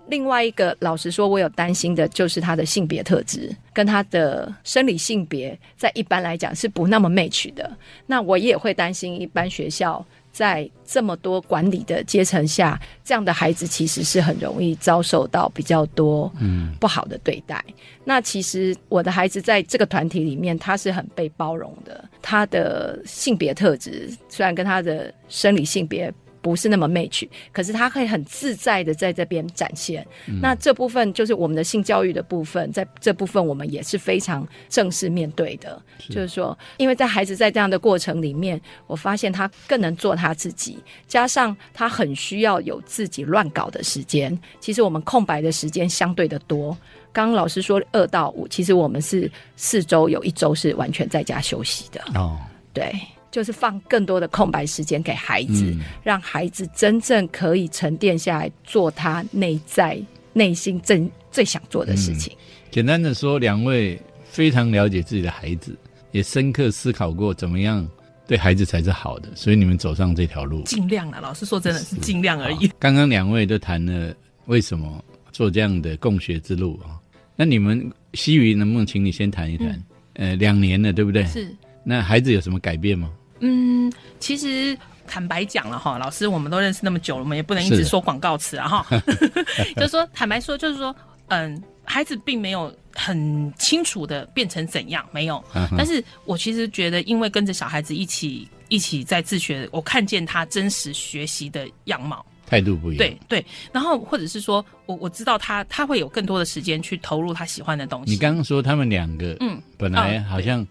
[0.08, 7.70] 另外一个，老实说，我有担心的就是他的性别特质跟他的生理性别，在一般来讲是不那么 match 的。
[8.04, 10.04] 那我也会担心一般学校。
[10.32, 17.62] 在这么多管理的阶层下，这样的孩子其实是很容易遭受到比较多嗯不好的对待。
[18.04, 22.04] 那其实我的孩子在这个团体里面，他是很被包容的。
[22.20, 26.12] 他的性别特质虽然跟他的生理性别。
[26.42, 30.06] 不是那么 match，可是他可以很自在的在这边展现。
[30.42, 35.80] 那这部分就是我们的性教育的部分，在这部分我们也是非常正式面对的。
[36.10, 44.36] 就是说，因为在孩子在这样的过程里面，我发现他更能做他自己，加上他很需要有自己乱搞的时间。
[44.58, 46.76] 其实我们空白的时间相对的多。
[47.12, 52.02] 刚刚老师说二到五，其实我们是四周有一周是完全在家休息的。
[52.14, 52.36] 哦，
[52.72, 52.92] 对。
[53.32, 60.00] 就是放更多的空白时间给孩子，让孩子真正可以沉淀下来，做他内在
[60.34, 62.36] 内心真最想做的事情。
[62.70, 65.76] 简单的说，两位非常了解自己的孩子，
[66.10, 67.88] 也深刻思考过怎么样
[68.26, 70.62] 对孩子才是好的，所以你们走上这条路。
[70.64, 72.70] 尽量了，老师说真的是尽量而已。
[72.78, 74.14] 刚刚两位都谈了
[74.44, 77.00] 为什么做这样的共学之路啊？
[77.34, 79.82] 那你们西语能不能请你先谈一谈？
[80.14, 81.24] 呃，两年了，对不对？
[81.24, 81.48] 是。
[81.82, 83.10] 那孩子有什么改变吗？
[83.44, 89.02] 嗯，其实坦白讲了哈，老师我们都认识那么久了，我们也不能一直说广告词啊哈。
[89.76, 90.94] 就是说，坦白说，就是说，
[91.26, 95.42] 嗯，孩子并没有很清楚的变成怎样，没有。
[95.76, 102.98] 但是我其实觉得，因为跟着小孩子一起一起在自学，我看见他真实学习的样貌，态度不一样。
[102.98, 108.12] 对对，然后或者是说我我知道他他会有更多的时间去投入他喜欢的东西。
[108.12, 110.64] 你刚刚说他们两个，嗯，本来好像。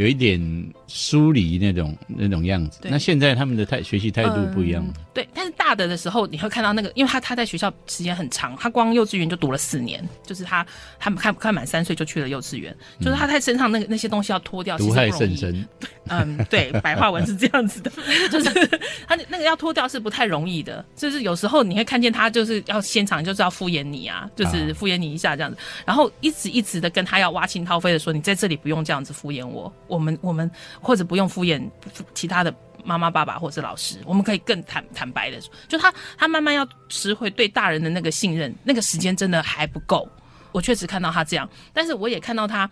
[0.00, 0.40] 有一点
[0.86, 2.80] 疏离那种那种样子。
[2.84, 10.66] 那现在他们的态学习态度不一样嗯，对，但是大的的时候，你会看到那个，因为他他在学校时间很长，他光幼稚园就读了四年，就是他
[10.98, 15.10] 他们看看满三岁就去了幼稚园，就是他在身上那个那些东西要脱掉，其毒害。
[15.10, 15.68] 甚深。
[16.12, 17.92] 嗯，对，白话文是这样子的，
[18.32, 18.66] 就是
[19.06, 24.74] 他那个要脱掉是不太容易的，就是有时候你会看见他就是要现场就是要敷衍你啊，就是啊。
[24.74, 30.50] 敷衍你一下这样子，然后一直一直的跟他要挖心掏肺的说，你在这里不用这样子敷衍我，我们我们
[30.80, 31.60] 或者不用敷衍
[32.14, 32.54] 其他的。
[32.82, 40.08] 妈妈、爸爸或者老师，我们可以更坦坦白的说，就他他慢慢要拾回对大人的那个信任，那个时间真的还不够。
[40.50, 42.68] 我确实看到他这样，但是我也看到他，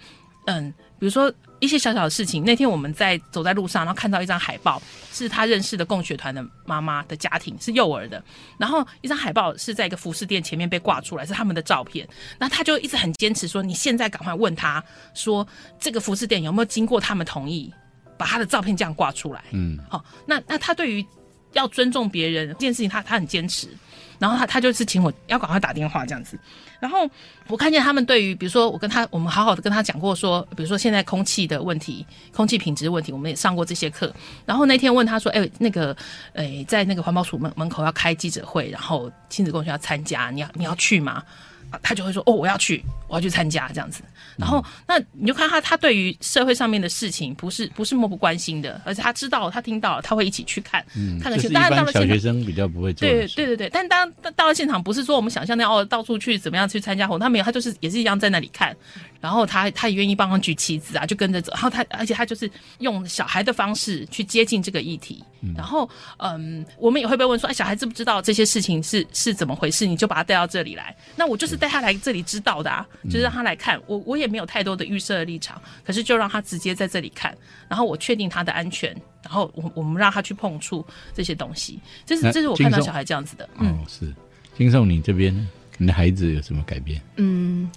[0.49, 2.43] 嗯，比如说一些小小的事情。
[2.43, 4.81] 那天我们在走在路上，然后看到一张海报，
[5.13, 8.23] 是他认识的共学团的妈妈的家庭，是幼儿的。
[8.57, 12.09] 然后一张海报是在一个服饰店前面被挂出来，是他们的照片。
[12.39, 14.83] 那他就一直很坚持说，你现在赶快问他
[15.15, 15.47] 说，
[15.79, 17.73] 这个服饰店有没有经过他们同意，
[18.17, 19.45] 把他的照片这样挂出来。
[19.51, 21.05] 嗯，好、那那他对于
[21.53, 23.69] 要尊重别人这件事情他，他很坚持。
[24.19, 26.39] 然后他他就是请我要赶快打电话这样子。
[26.81, 27.09] 然后
[27.49, 34.15] 我看见他们对于，比如说我跟他，我们好好的跟他讲过说，比如说现在空气的问题、空气品质问题，我们也上过这些课。
[34.47, 35.97] 然后那天问他说，哎，那个，
[36.35, 41.23] 哎，在那个环保署门门口要开记者会，然后亲子共学要参加，你要你要去吗？
[41.71, 44.03] 啊，他就会说哦，我要去，我要去参加这样子。
[44.37, 51.43] 然后，那你就看他，他对于社会上面的事情不是不是漠不关心的，而且他知道，他听到了，他会一起去看，嗯，看个戏。
[51.43, 53.27] 这是一当然小学，生比较不会做对。
[53.29, 58.75] 对对对，但当到到了现场，不是说我们想象那样哦，到处去怎么样去参加活动，他没有，他就是也是一样在那里看，
[59.21, 65.23] 然后他他也愿意帮忙举旗子啊，就跟着走，然后他而且他就是用小孩的方式去接近这个议题，
[65.57, 69.87] 然后嗯，我们也会被问说，哎，小孩知不知道这些事情是是怎么回事？
[69.87, 77.37] 你就把他带到这里来，那我就是带他来这里知道的啊，就是让他来看，我我也没有太多的预设的立场，可是就让他直接在这里看，
[77.69, 78.91] 然后我确定他的安全，
[79.23, 83.69] 然后我我们让他去碰触这些东西，这是这是我看到小孩这样子的，嗯。
[83.71, 84.15] 哦，是。
[84.57, 85.49] 金颂，你这边呢？
[85.81, 87.01] 你的孩子有什么改变？
[87.17, 87.71] 嗯，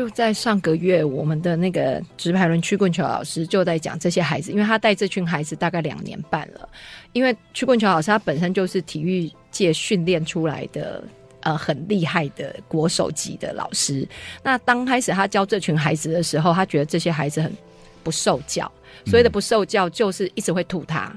[0.00, 6.66] 就在上个月，我们的那个直排轮曲棍球老师就在讲这些孩子，因为他带这群孩子大概两年半了。
[7.12, 11.04] 因为曲棍球老师他本身就是体育界训练出来的。
[11.42, 14.06] 呃，很厉害的国手级的老师。
[14.42, 17.50] 那刚开始他教这群孩子的时候，他觉得这些孩子很
[18.02, 18.70] 不受教。
[19.06, 21.10] 所谓的不受教，就是一直会吐他，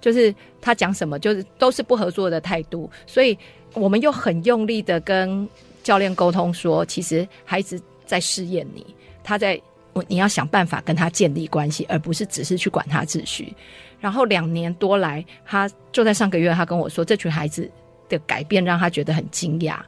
[0.00, 2.90] 就是他讲什么就是都是不合作的态度。
[3.06, 3.36] 所以
[3.74, 5.46] 我们又很用力的跟
[5.82, 8.86] 教练沟通说，其实孩子在试验你，
[9.22, 9.60] 他在
[9.92, 13.54] 我你要想办法跟他建立关系，而不是只是去管他秩序。
[14.00, 17.68] 然后两年多来，他就在上个月，他跟我说，这群孩子
[18.08, 19.78] 的改变让他觉得很惊讶，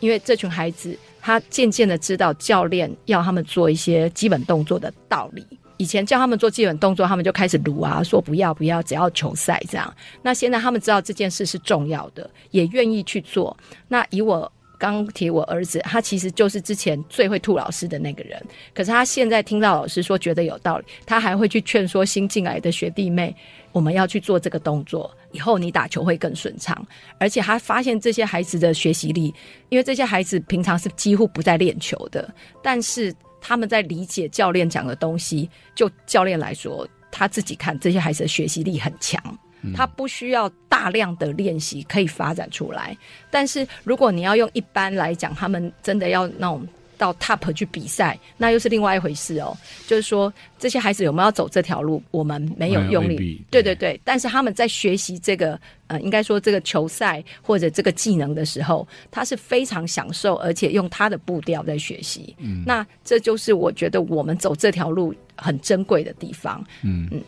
[0.00, 5.44] 因为这群孩子他渐渐的知道教练要他们做一些基本动作的道理。
[5.76, 9.92] 以前叫他们做基本动作，他们就开始撸啊，说不要不要，只要球赛这样。
[10.22, 13.56] 那现在他们知道这件事是重要的，也愿意去做。
[13.88, 14.50] 那以我
[14.92, 18.42] 刚提我儿子，他其实就是之前最会吐老师的那个人，
[18.74, 23.34] 可是他现在听到老师说觉得有道理，他还会去劝说新进来的学弟妹，
[23.72, 26.86] 我们要去做这个动作，以后你打球会更顺畅。
[27.18, 29.34] 而且他发现这些孩子的学习力，
[29.68, 39.22] 因为这些孩子平常是几乎不在练球的，但是他们在理解教练讲的东西，就教练来说，他自己看这些孩子的学习力很强。
[39.72, 42.96] 他不需要大量的练习可以发展出来，
[43.30, 49.56] 但是如果你要用一般来讲，他们真的要那种到 top 去比赛，那又是另外一回事哦。
[49.86, 53.44] 就是说，这些孩子有没有走这条路，我们没有用力。
[53.50, 62.34] 对对对，但是他们在学习这个呃，应该说这个球赛或者这个技能的时候，他是非常享受，而且用他的步调在学习。
[62.38, 66.64] 嗯，那这就是我觉得我们走这条路很珍贵的地方。
[66.82, 67.20] 嗯嗯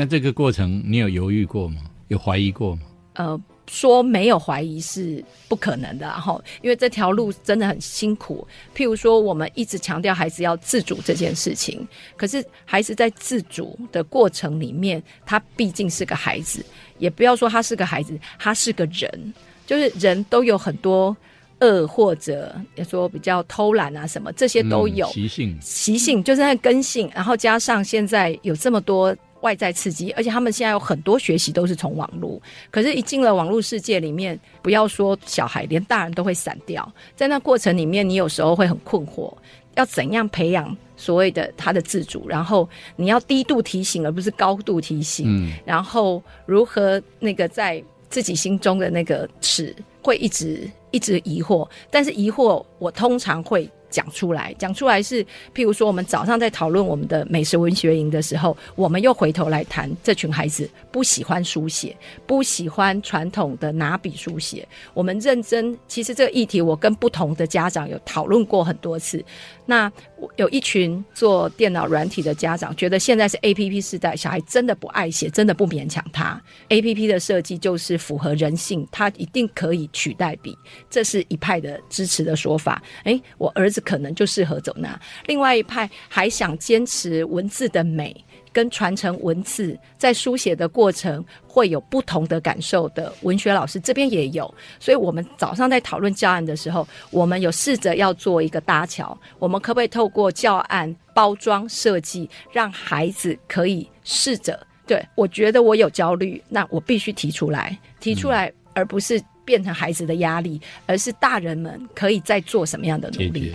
[0.00, 1.82] 那这个过程你有犹豫过吗？
[2.08, 2.80] 有怀疑过吗？
[3.16, 8.48] 呃，说没有怀疑是不可能的，然后因为这条路真的很辛苦。
[8.74, 11.86] 譬如说，我们一直强调孩子要自主这件事情，
[12.16, 16.64] 可是孩子在自主的过程里面，他毕竟是个孩子，
[16.96, 19.34] 也不要说他是个孩子，他是个人，
[19.66, 21.14] 就是人都有很多
[21.60, 22.58] 恶或者
[22.88, 25.06] 说比较偷懒啊什么，这些都有。
[25.08, 25.58] 嗯习性。
[25.60, 36.90] 习性就是那根性，然后加上现在有这么多外在刺激，而且他们现在有很多学习都是从网络，可是，一进了网络世界里面，不要说小孩，连大人都会散掉。
[37.16, 39.32] 在那过程里面，你有时候会很困惑，
[39.76, 55.24] 要怎样培养所谓的他的自主，然后你要低度提醒，而不是高度提醒，嗯，然后如何那个在自己心中的那个尺会一直一直疑惑，但是疑惑我通常会讲出来，讲出来是，
[55.54, 64.66] 譬如说，我们早上在讨论我们的美食文学营的时候，我们又回头来谈这群孩子不喜欢书写，不喜欢传统的拿笔书写。
[64.94, 69.22] 我们认真，其实这个议题，我跟不同的家长有讨论过很多次。
[69.66, 69.90] 那
[70.36, 76.40] 有一群做电脑软体的家长，觉得现在是 A P P 时代，小孩真的不爱写，真的不勉强他。
[76.68, 80.56] A P P 的设计就是符合人性，他一定可以取代笔，
[80.88, 82.82] 这是一派的支持的说法。
[83.04, 85.00] 诶，我儿子可能就适合走那。
[85.26, 88.14] 另外一派还想坚持文字的美。
[88.52, 113.52] 跟传承文字，在书写的过程会有不同的感受的文学老师这边也有，所以我们早上在讨论教案的时候，我们有试着要做一个搭桥，我们可不可以透过教案包装设计，让孩子可以试着对我觉得我有焦虑，那我必须提出来，提出来，而不是变成孩子的压力，而是大人们可以再做什么样的努力？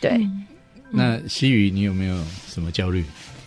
[0.00, 0.28] 对，
[0.90, 3.04] 那西雨，你有没有什么焦虑？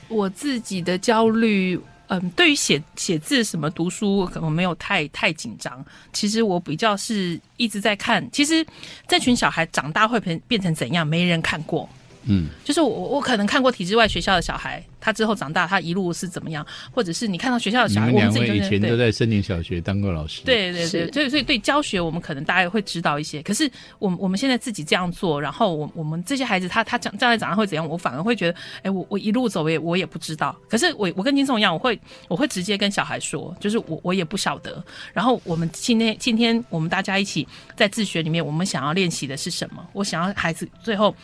[0.07, 5.83] 我自己的焦虑，嗯，对于写写字什么读书，可能没有太太紧张。
[6.11, 8.65] 其实我比较是一直在看，其实
[9.07, 11.87] 这群小孩长大会变变成怎样，没人看过。
[12.25, 14.83] 嗯，就是我我可能看过体制外学校的小孩。
[15.03, 16.63] 他之后长大，他一路是怎么样？
[16.91, 20.43] 或者是你看到学校的小孩，我们以前都在森林小学当过老师。
[20.45, 23.41] 对对对，所以所以对教学，我们可能大概会知道一些。
[23.41, 23.67] 可是
[23.97, 27.83] 我我们现在自己这样做，然后我我们这些孩子，他他将将来长大会怎样？
[27.89, 30.55] 我反而会觉得，哎，我我一路走也我也不知道。
[30.69, 34.83] 可是我我跟金松一样，我会我会直接跟小孩说，就是我我也不晓得。
[35.13, 39.83] 然后我们今天今天我们大家一起在自学里面，我们想要练习的是什么？
[39.93, 41.15] 我想要孩子最后。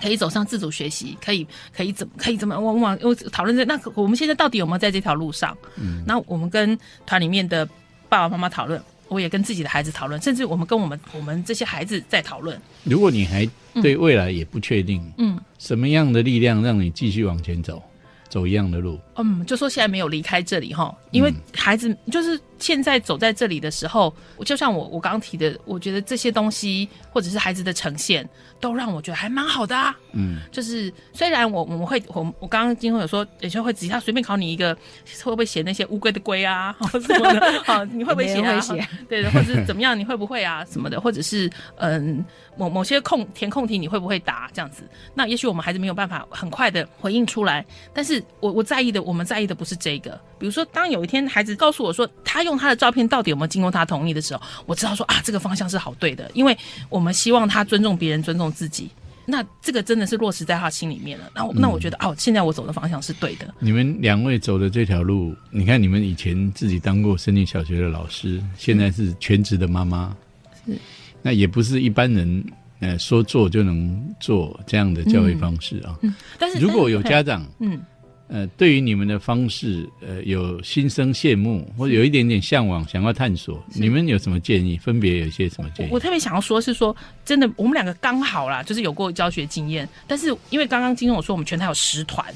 [0.00, 5.56] 可以走上自主学习，可以可以怎么可以怎么往往我讨论这那我们现在到底有没有在这条路上？
[5.76, 7.66] 嗯，那我们跟团里面的
[8.08, 12.60] 爸爸妈妈讨论，我也跟自己的孩子讨论，甚至我们跟我们我们这些孩子在讨论。
[12.84, 13.48] 如果你还
[13.82, 17.82] 对未来也不确定，嗯，什么样的力量让你继续往前走？
[18.28, 24.14] 走一样的路，嗯，就说现在没有离开这里哈，因为孩子就是现在走在这里的时候，
[24.44, 28.28] 就像我我刚刚提的，我觉得这些东西或者是孩子的呈现，
[28.60, 34.74] 都让我觉得还蛮好的啊，嗯，就是虽然我我们会我我刚刚今后有说有时候会直接他随便考你一个
[35.22, 38.60] 会不会写那些乌龟的龟啊 什么的， 好，你会不会写啊？
[39.08, 39.98] 对的，或者是 怎么样？
[39.98, 40.64] 你会不会啊？
[40.64, 42.24] 什么的，或者是嗯。
[42.58, 44.82] 某某些空填空题你会不会答这样子？
[45.12, 47.62] 那也许我们孩子没有办法很快的回应出来。
[47.92, 50.20] 但是我我在意的，我们在意的不是这个。
[50.38, 56.56] 比如说，当有一天孩子告诉我说他用他的照片到底有没有经过他同意的时候，我知道说啊，这个方向是好对的，因为
[56.88, 58.90] 我们希望他尊重别人，尊重自己。
[59.28, 61.28] 那这个真的是落实在他心里面了。
[61.34, 63.52] 那那我觉得哦，现在我走的方向是对的。
[63.58, 70.16] 你们两位走的这条路，你看你们以前自己当过森林小学的老师，现在是全职的妈妈。
[70.64, 70.78] 是。
[71.22, 72.44] 那也不是一般人，
[72.78, 75.98] 呃，说做就能做这样的教育方式啊。
[76.02, 77.80] 嗯，但是如果有家长，嗯，
[78.28, 84.76] 呃，对于你们的方式，呃，有心生羡慕或者有一点点向往，想要探索，你们有什么建议？
[84.76, 85.90] 分别有一些什么建议？
[85.92, 89.88] 我特别想要说，是说真的，我们两个刚好啦，就是有过教学经验。
[90.06, 92.26] 但是因为刚刚金总说，我们全台有十团，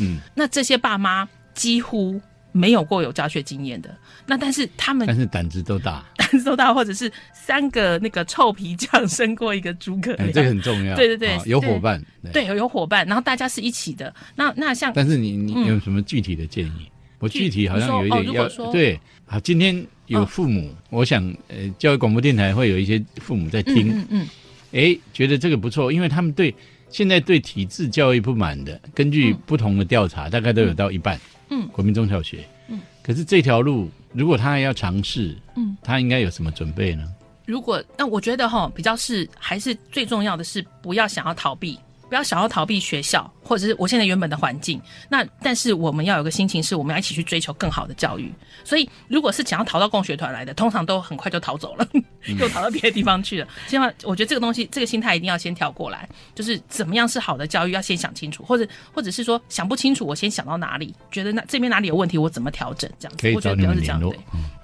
[0.00, 2.20] 嗯，那这些爸妈几乎。
[2.56, 3.94] 没有过有教学经验的，
[4.26, 10.96] 那但是他们，但是胆子都大，胆子都大，或者是三个那个臭皮匠胜过一个诸葛亮，这个很重要。
[10.96, 12.02] 对对对，有伙伴，
[12.32, 14.12] 对有伙伴，然后大家是一起的。
[14.34, 16.90] 那那像，但是你你有什么具体的建议？
[17.18, 18.98] 我具体好像有一点要对。
[19.24, 24.26] 好，今天有父母，我想呃，教育广播电台会有一些父母在听，嗯嗯，
[24.72, 26.54] 哎，觉得这个不错，因为他们对
[26.90, 31.18] 现在对体制教育不满的，根据不同的调查，大概都有到一半。
[31.50, 32.46] 嗯，国民中小学。
[32.68, 37.06] 嗯，可是这条路，如果他要尝试，嗯，他应该有什么准备呢？
[37.44, 41.78] 如果那我觉得哈，比较是还是最重要的是，不要想要逃避。
[42.08, 44.80] 不要想要逃避学校，或者是我现在原本的环境。
[45.08, 48.32] 那但是我们要有个心情，是我们要一起去追求更好的教育。
[48.64, 51.88] 所以，如果是想要逃到共学团来的，通常都很快就逃走了，
[52.38, 53.48] 又逃到别的地方去了。
[53.66, 62.90] 希望我觉得这个东西，这个心态一定要先调过来，就是怎么样是好的教育，要先想清楚，或者或者是说想不清楚，我先想到哪里，觉得那这边哪里有问题，我怎么调整？
[62.98, 64.14] 这样子，可以找你们联络。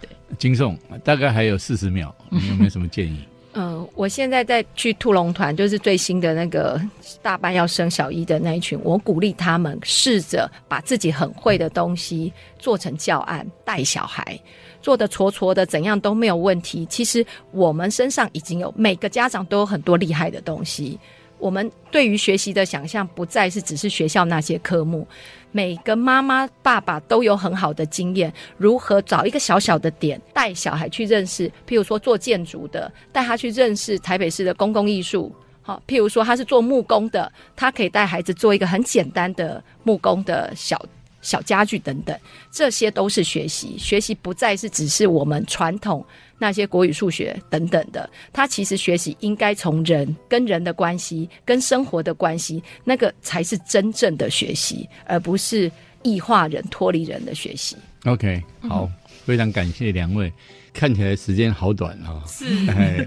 [0.00, 3.24] 对，金颂，大概还有四十秒，你有没有什么建议？
[3.54, 6.80] 嗯，我现在在去兔龙团，就是最新的那个
[7.20, 14.40] 大班要生小一的那一群，我鼓励他们试着把自己很会的东西做成教案，带小孩
[14.80, 16.86] 做的挫挫的，怎样都没有问题。
[16.86, 20.98] 其实我们身上已经有每个家长都有很多厉害的东西。
[21.42, 25.04] 我们对于学习的想象不再是只是学校那些科目，
[25.50, 40.80] 每个妈妈爸爸都有很好的经验，如何找一个小小的点带小孩去认识，譬如说做建筑的，带他去认识台北市的公共艺术，好，譬如说他是做木工的，他可以带孩子做一个很简单的木工的小
[41.22, 42.16] 小家具等等，
[42.52, 43.76] 这些都是学习。
[43.76, 46.04] 学习不再是只是我们传统
[46.42, 55.70] 那些国语、数学等等的，他其实学习应该从人跟人的关系、跟生活的关系，那个才是真正的学习，而不是
[56.02, 57.76] 异化人、脱离人的学习。
[58.06, 58.90] OK，好，
[59.24, 60.32] 非常感谢两位。
[60.72, 63.06] 看起来时间好短啊、是 哎，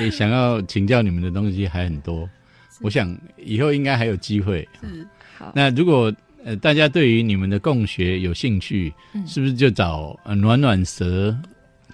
[0.00, 2.28] 也想要请教你们的东西还很多，
[2.80, 4.66] 我想以后应该还有机会。
[4.80, 5.06] 是，
[5.38, 6.12] 好，那如果
[6.42, 11.36] 呃大家对于你们的共学有兴趣，嗯是不是就找呃暖暖蛇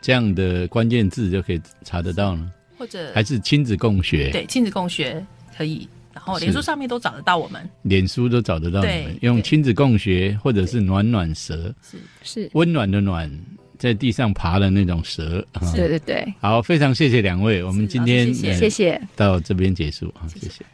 [0.02, 2.52] 这样的关键字就可以查得到呢？
[2.76, 5.24] 或者还是亲子共学？，对亲子共学
[5.56, 7.66] 可以，然后是脸书上面都找得到我们。
[7.82, 13.30] 脸书都找得到你对们，用对亲子共学或者是暖暖蛇，是是，温暖的暖，
[13.78, 15.46] 在地上爬的那种蛇。
[15.52, 19.02] 啊对对对，好，非常谢谢两位，我们今天老师谢谢呃谢谢。
[19.14, 20.64] 到这边结束啊，谢谢